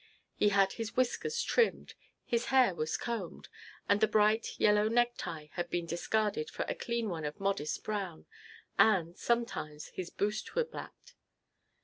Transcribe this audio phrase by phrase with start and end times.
[0.33, 1.93] He had his whiskers trimmed,
[2.25, 3.49] his hair was combed,
[3.87, 8.25] and the bright yellow necktie had been discarded for a clean one of modest brown,
[8.79, 11.13] and, sometimes, his boots were blacked.